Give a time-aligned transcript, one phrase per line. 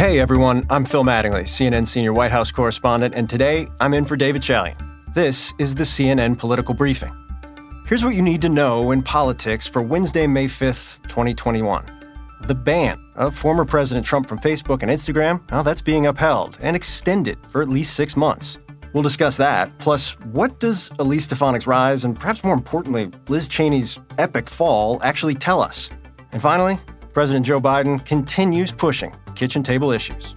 [0.00, 4.16] Hey everyone, I'm Phil Mattingly, CNN senior White House correspondent, and today I'm in for
[4.16, 4.74] David Chalian.
[5.12, 7.14] This is the CNN political briefing.
[7.84, 11.84] Here's what you need to know in politics for Wednesday, May 5th, 2021.
[12.46, 16.74] The ban of former President Trump from Facebook and Instagram, well, that's being upheld and
[16.74, 18.56] extended for at least six months.
[18.94, 19.76] We'll discuss that.
[19.80, 25.34] Plus, what does Elise Stefanik's rise and perhaps more importantly, Liz Cheney's epic fall actually
[25.34, 25.90] tell us?
[26.32, 26.80] And finally,
[27.12, 30.34] President Joe Biden continues pushing kitchen table issues.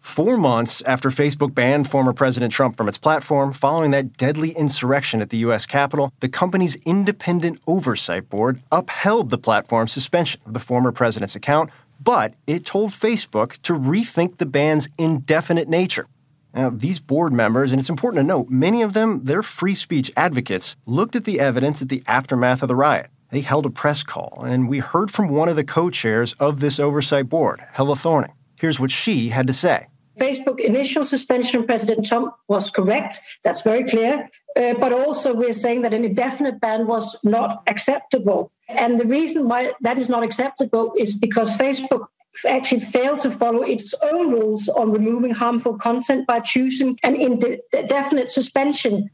[0.00, 5.20] Four months after Facebook banned former President Trump from its platform following that deadly insurrection
[5.20, 5.66] at the U.S.
[5.66, 11.68] Capitol, the company's independent oversight board upheld the platform's suspension of the former president's account,
[12.00, 16.06] but it told Facebook to rethink the ban's indefinite nature.
[16.54, 20.10] Now, these board members, and it's important to note, many of them, they're free speech
[20.16, 24.02] advocates, looked at the evidence at the aftermath of the riot they held a press
[24.02, 27.96] call, and we heard from one of the co chairs of this oversight board, Helle
[27.96, 28.32] Thorning.
[28.60, 29.88] Here's what she had to say.
[30.18, 33.20] Facebook initial suspension of President Trump was correct.
[33.42, 34.28] That's very clear.
[34.56, 38.52] Uh, but also, we're saying that an indefinite ban was not acceptable.
[38.68, 42.06] And the reason why that is not acceptable is because Facebook
[42.46, 48.28] actually failed to follow its own rules on removing harmful content by choosing an indefinite
[48.28, 49.10] suspension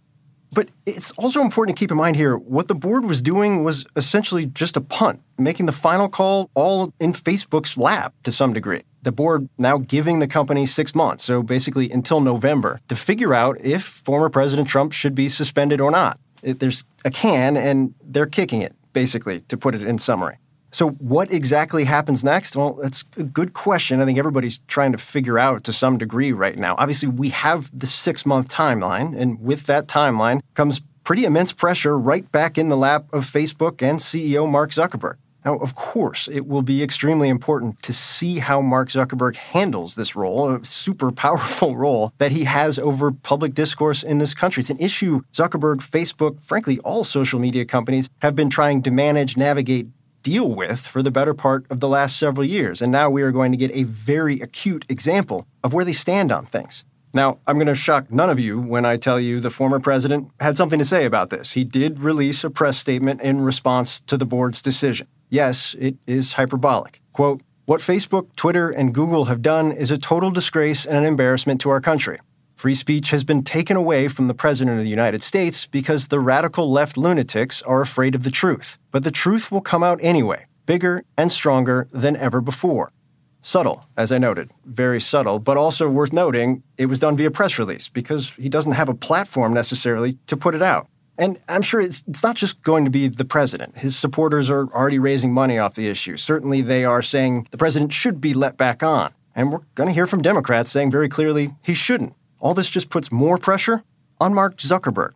[0.52, 3.86] but it's also important to keep in mind here what the board was doing was
[3.96, 8.82] essentially just a punt, making the final call all in Facebook's lap to some degree.
[9.02, 13.60] The board now giving the company six months, so basically until November, to figure out
[13.60, 16.18] if former President Trump should be suspended or not.
[16.42, 20.38] There's a can, and they're kicking it, basically, to put it in summary.
[20.72, 22.54] So, what exactly happens next?
[22.54, 24.00] Well, that's a good question.
[24.00, 26.76] I think everybody's trying to figure out to some degree right now.
[26.78, 31.98] Obviously, we have the six month timeline, and with that timeline comes pretty immense pressure
[31.98, 35.16] right back in the lap of Facebook and CEO Mark Zuckerberg.
[35.44, 40.14] Now, of course, it will be extremely important to see how Mark Zuckerberg handles this
[40.14, 44.60] role, a super powerful role that he has over public discourse in this country.
[44.60, 49.36] It's an issue Zuckerberg, Facebook, frankly, all social media companies have been trying to manage,
[49.36, 49.88] navigate,
[50.22, 52.82] deal with for the better part of the last several years.
[52.82, 56.30] And now we are going to get a very acute example of where they stand
[56.32, 56.84] on things.
[57.12, 60.30] Now, I'm going to shock none of you when I tell you the former president
[60.38, 61.52] had something to say about this.
[61.52, 65.08] He did release a press statement in response to the board's decision.
[65.28, 67.00] Yes, it is hyperbolic.
[67.12, 71.60] Quote, what Facebook, Twitter, and Google have done is a total disgrace and an embarrassment
[71.60, 72.18] to our country.
[72.60, 76.20] Free speech has been taken away from the President of the United States because the
[76.20, 78.76] radical left lunatics are afraid of the truth.
[78.90, 82.92] But the truth will come out anyway, bigger and stronger than ever before.
[83.40, 87.58] Subtle, as I noted, very subtle, but also worth noting it was done via press
[87.58, 90.86] release because he doesn't have a platform necessarily to put it out.
[91.16, 93.78] And I'm sure it's, it's not just going to be the president.
[93.78, 96.18] His supporters are already raising money off the issue.
[96.18, 99.14] Certainly, they are saying the president should be let back on.
[99.34, 102.12] And we're going to hear from Democrats saying very clearly he shouldn't.
[102.40, 103.84] All this just puts more pressure
[104.18, 105.12] on Mark Zuckerberg.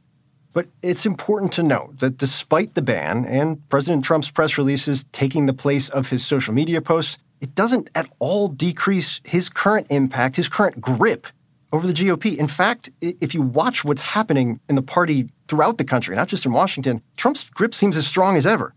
[0.52, 5.46] But it's important to note that despite the ban and President Trump's press releases taking
[5.46, 10.36] the place of his social media posts, it doesn't at all decrease his current impact,
[10.36, 11.26] his current grip
[11.72, 12.36] over the GOP.
[12.36, 16.46] In fact, if you watch what's happening in the party throughout the country, not just
[16.46, 18.74] in Washington, Trump's grip seems as strong as ever.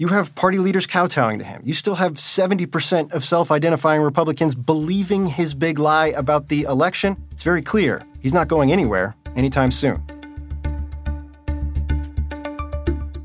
[0.00, 1.60] You have party leaders kowtowing to him.
[1.64, 7.16] You still have 70% of self identifying Republicans believing his big lie about the election.
[7.32, 10.00] It's very clear he's not going anywhere anytime soon.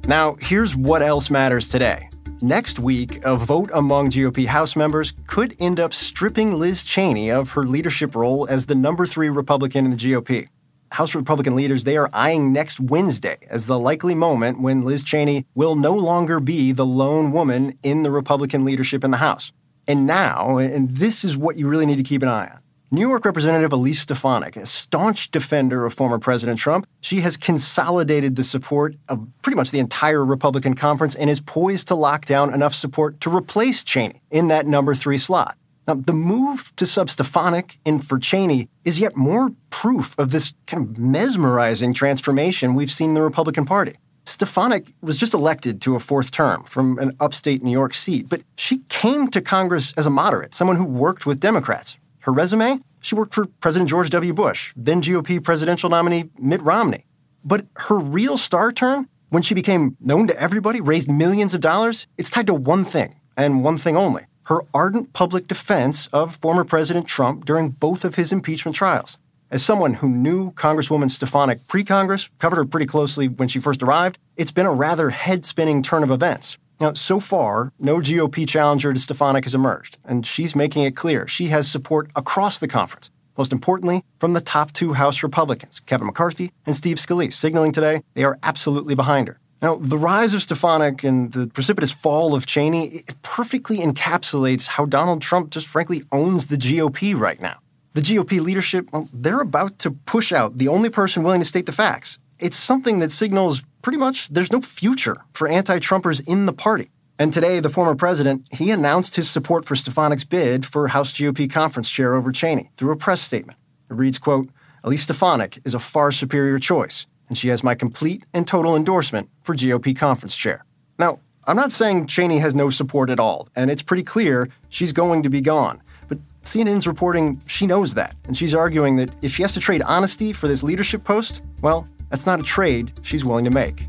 [0.07, 2.09] Now, here's what else matters today.
[2.41, 7.51] Next week, a vote among GOP House members could end up stripping Liz Cheney of
[7.51, 10.49] her leadership role as the number three Republican in the GOP.
[10.93, 15.45] House Republican leaders, they are eyeing next Wednesday as the likely moment when Liz Cheney
[15.55, 19.51] will no longer be the lone woman in the Republican leadership in the House.
[19.87, 22.59] And now, and this is what you really need to keep an eye on.
[22.91, 28.35] New York Representative Elise Stefanik, a staunch defender of former President Trump, she has consolidated
[28.35, 32.53] the support of pretty much the entire Republican conference and is poised to lock down
[32.53, 35.57] enough support to replace Cheney in that number three slot.
[35.87, 40.53] Now, the move to sub Stefanik in for Cheney is yet more proof of this
[40.65, 43.97] kind of mesmerizing transformation we've seen in the Republican Party.
[44.25, 48.41] Stefanik was just elected to a fourth term from an upstate New York seat, but
[48.55, 51.97] she came to Congress as a moderate, someone who worked with Democrats.
[52.19, 52.79] Her resume?
[53.01, 54.33] She worked for President George W.
[54.33, 57.05] Bush, then GOP presidential nominee Mitt Romney.
[57.43, 62.07] But her real star turn, when she became known to everybody, raised millions of dollars,
[62.17, 66.63] it's tied to one thing, and one thing only her ardent public defense of former
[66.63, 69.17] President Trump during both of his impeachment trials.
[69.51, 73.83] As someone who knew Congresswoman Stefanik pre Congress, covered her pretty closely when she first
[73.83, 76.57] arrived, it's been a rather head spinning turn of events.
[76.79, 81.27] Now, so far, no GOP challenger to Stefanik has emerged, and she's making it clear
[81.27, 83.11] she has support across the conference.
[83.37, 88.01] Most importantly, from the top two House Republicans, Kevin McCarthy and Steve Scalise, signaling today
[88.13, 89.39] they are absolutely behind her.
[89.63, 95.21] Now, the rise of Stefanik and the precipitous fall of Cheney perfectly encapsulates how Donald
[95.21, 97.59] Trump just frankly owns the GOP right now.
[97.93, 101.65] The GOP leadership, well, they're about to push out the only person willing to state
[101.65, 102.19] the facts.
[102.39, 106.91] It's something that signals pretty much there's no future for anti Trumpers in the party.
[107.17, 111.49] And today, the former president, he announced his support for Stefanik's bid for House GOP
[111.49, 113.57] conference chair over Cheney through a press statement.
[113.89, 114.49] It reads, quote,
[114.83, 119.27] Elise Stefanik is a far superior choice, and she has my complete and total endorsement
[119.41, 120.63] for GOP conference chair.
[120.99, 124.91] Now, I'm not saying Cheney has no support at all, and it's pretty clear she's
[124.91, 125.81] going to be gone.
[126.07, 129.81] But CNN's reporting she knows that, and she's arguing that if she has to trade
[129.81, 133.87] honesty for this leadership post, well, that's not a trade she's willing to make.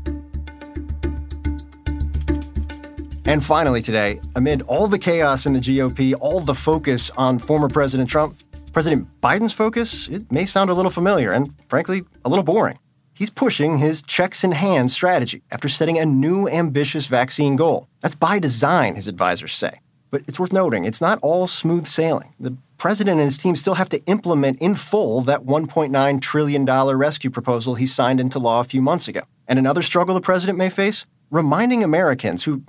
[3.27, 7.69] And finally, today, amid all the chaos in the GOP, all the focus on former
[7.69, 8.39] President Trump,
[8.73, 12.79] President Biden's focus, it may sound a little familiar and, frankly, a little boring.
[13.15, 17.87] He's pushing his checks in hand strategy after setting a new ambitious vaccine goal.
[18.01, 19.79] That's by design, his advisors say.
[20.11, 22.33] But it's worth noting, it's not all smooth sailing.
[22.37, 27.29] The president and his team still have to implement in full that $1.9 trillion rescue
[27.29, 29.21] proposal he signed into law a few months ago.
[29.47, 32.63] And another struggle the president may face reminding Americans who,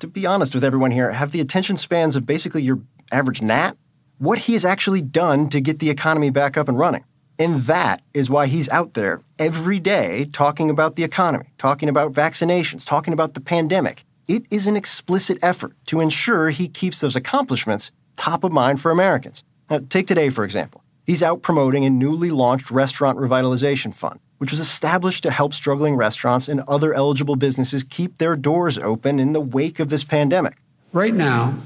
[0.00, 2.80] to be honest with everyone here, have the attention spans of basically your
[3.12, 3.76] average gnat,
[4.18, 7.04] what he has actually done to get the economy back up and running.
[7.38, 12.12] And that is why he's out there every day talking about the economy, talking about
[12.12, 14.04] vaccinations, talking about the pandemic.
[14.28, 18.90] It is an explicit effort to ensure he keeps those accomplishments top of mind for
[18.90, 19.42] Americans.
[19.68, 20.82] Now, take today, for example.
[21.04, 25.96] He's out promoting a newly launched restaurant revitalization fund which was established to help struggling
[25.96, 30.56] restaurants and other eligible businesses keep their doors open in the wake of this pandemic.
[30.92, 31.56] Right now,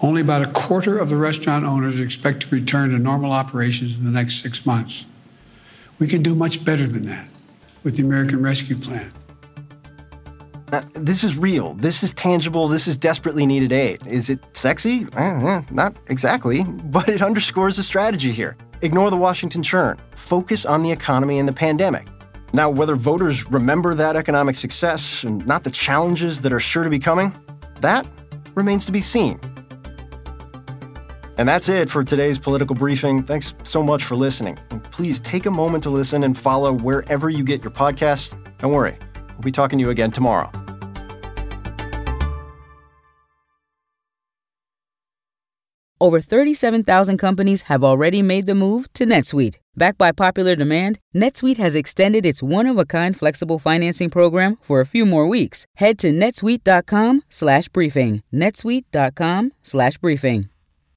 [0.00, 4.04] only about a quarter of the restaurant owners expect to return to normal operations in
[4.04, 5.06] the next six months.
[5.98, 7.28] We can do much better than that
[7.82, 9.12] with the American Rescue Plan.
[10.70, 11.74] Now, this is real.
[11.74, 12.68] This is tangible.
[12.68, 14.06] This is desperately needed aid.
[14.06, 15.06] Is it sexy?
[15.16, 18.56] Eh, not exactly, but it underscores the strategy here.
[18.82, 19.98] Ignore the Washington churn.
[20.14, 22.06] Focus on the economy and the pandemic.
[22.52, 26.90] Now, whether voters remember that economic success and not the challenges that are sure to
[26.90, 27.36] be coming,
[27.80, 28.06] that
[28.54, 29.40] remains to be seen.
[31.38, 33.22] And that's it for today's political briefing.
[33.22, 34.58] Thanks so much for listening.
[34.70, 38.34] And please take a moment to listen and follow wherever you get your podcasts.
[38.58, 38.98] Don't worry,
[39.30, 40.50] we'll be talking to you again tomorrow.
[46.00, 49.56] Over 37,000 companies have already made the move to NetSuite.
[49.76, 55.04] Backed by popular demand, NetSuite has extended its one-of-a-kind flexible financing program for a few
[55.04, 55.66] more weeks.
[55.74, 58.22] Head to netsuite.com/briefing.
[58.32, 60.48] netsuite.com/briefing.